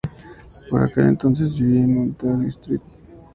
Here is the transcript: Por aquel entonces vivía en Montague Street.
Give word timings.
Por 0.71 0.81
aquel 0.81 1.05
entonces 1.09 1.53
vivía 1.55 1.81
en 1.81 1.93
Montague 1.95 2.47
Street. 2.49 2.81